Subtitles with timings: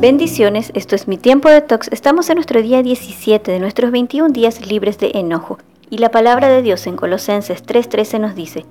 [0.00, 1.88] Bendiciones, esto es mi tiempo de tox.
[1.92, 5.58] Estamos en nuestro día 17 de nuestros 21 días libres de enojo.
[5.90, 8.64] Y la palabra de Dios en Colosenses 3:13 nos dice,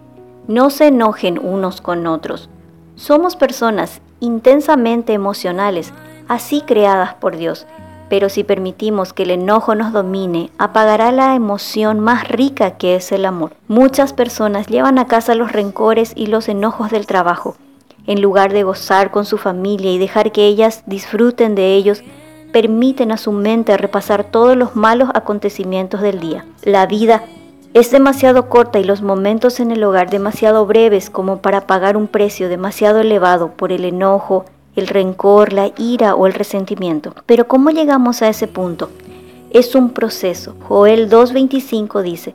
[0.48, 2.50] no se enojen unos con otros.
[2.96, 5.94] Somos personas intensamente emocionales,
[6.28, 7.68] así creadas por Dios,
[8.10, 13.12] pero si permitimos que el enojo nos domine, apagará la emoción más rica que es
[13.12, 13.52] el amor.
[13.68, 17.56] Muchas personas llevan a casa los rencores y los enojos del trabajo.
[18.10, 22.02] En lugar de gozar con su familia y dejar que ellas disfruten de ellos,
[22.52, 26.44] permiten a su mente repasar todos los malos acontecimientos del día.
[26.64, 27.22] La vida
[27.76, 32.08] es demasiado corta y los momentos en el hogar demasiado breves como para pagar un
[32.08, 34.46] precio demasiado elevado por el enojo,
[34.76, 37.14] el rencor, la ira o el resentimiento.
[37.28, 38.90] Pero ¿cómo llegamos a ese punto?
[39.52, 40.56] Es un proceso.
[40.68, 42.34] Joel 2.25 dice,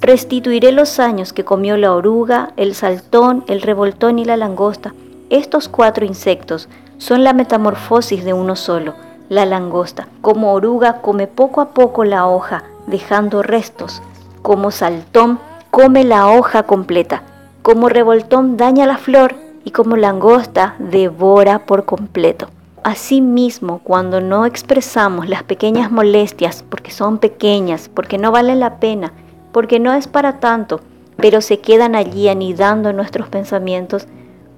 [0.00, 4.94] restituiré los años que comió la oruga, el saltón, el revoltón y la langosta.
[5.28, 8.94] Estos cuatro insectos son la metamorfosis de uno solo,
[9.28, 10.06] la langosta.
[10.20, 14.02] Como oruga come poco a poco la hoja, dejando restos.
[14.42, 15.40] Como saltón
[15.72, 17.24] come la hoja completa.
[17.62, 22.46] Como revoltón daña la flor y como langosta devora por completo.
[22.84, 29.12] Asimismo, cuando no expresamos las pequeñas molestias porque son pequeñas, porque no valen la pena,
[29.50, 30.82] porque no es para tanto,
[31.16, 34.06] pero se quedan allí anidando nuestros pensamientos,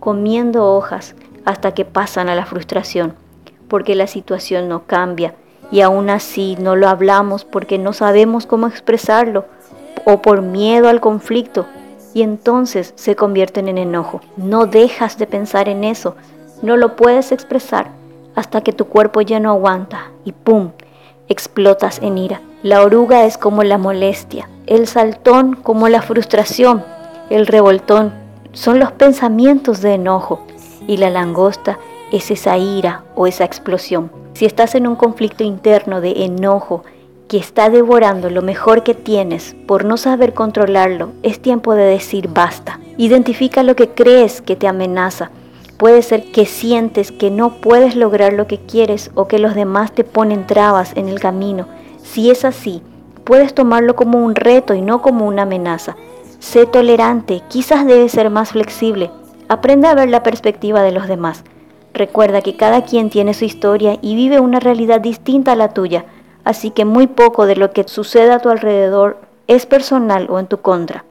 [0.00, 3.14] comiendo hojas hasta que pasan a la frustración,
[3.68, 5.34] porque la situación no cambia
[5.70, 9.44] y aún así no lo hablamos porque no sabemos cómo expresarlo
[10.04, 11.66] o por miedo al conflicto
[12.14, 14.20] y entonces se convierten en enojo.
[14.36, 16.16] No dejas de pensar en eso,
[16.62, 17.90] no lo puedes expresar
[18.34, 20.70] hasta que tu cuerpo ya no aguanta y ¡pum!
[21.28, 22.40] explotas en ira.
[22.62, 26.84] La oruga es como la molestia, el saltón como la frustración,
[27.30, 30.40] el revoltón son los pensamientos de enojo
[30.86, 31.78] y la langosta
[32.12, 34.10] es esa ira o esa explosión.
[34.34, 36.82] Si estás en un conflicto interno de enojo,
[37.28, 42.28] que está devorando lo mejor que tienes por no saber controlarlo, es tiempo de decir
[42.28, 42.80] basta.
[42.96, 45.30] Identifica lo que crees que te amenaza.
[45.76, 49.92] Puede ser que sientes que no puedes lograr lo que quieres o que los demás
[49.92, 51.66] te ponen trabas en el camino.
[52.02, 52.82] Si es así,
[53.24, 55.96] puedes tomarlo como un reto y no como una amenaza.
[56.38, 59.10] Sé tolerante, quizás debes ser más flexible.
[59.48, 61.44] Aprende a ver la perspectiva de los demás.
[61.94, 66.04] Recuerda que cada quien tiene su historia y vive una realidad distinta a la tuya
[66.48, 70.46] así que muy poco de lo que sucede a tu alrededor es personal o en
[70.46, 71.04] tu contra.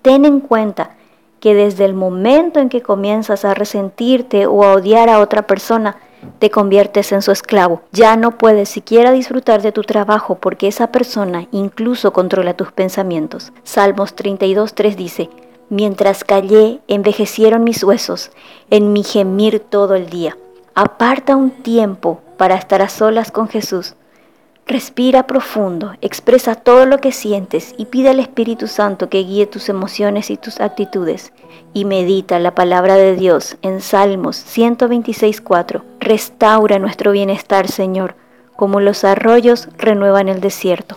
[0.00, 0.96] Ten en cuenta
[1.38, 5.96] que desde el momento en que comienzas a resentirte o a odiar a otra persona,
[6.38, 7.82] te conviertes en su esclavo.
[7.92, 13.52] Ya no puedes siquiera disfrutar de tu trabajo porque esa persona incluso controla tus pensamientos.
[13.62, 15.30] Salmos 32.3 dice,
[15.70, 18.30] Mientras callé, envejecieron mis huesos
[18.70, 20.36] en mi gemir todo el día.
[20.74, 23.94] Aparta un tiempo para estar a solas con Jesús
[24.66, 29.68] Respira profundo, expresa todo lo que sientes y pide al Espíritu Santo que guíe tus
[29.68, 31.32] emociones y tus actitudes.
[31.74, 35.82] Y medita la palabra de Dios en Salmos 126.4.
[36.00, 38.14] Restaura nuestro bienestar, Señor,
[38.56, 40.96] como los arroyos renuevan el desierto.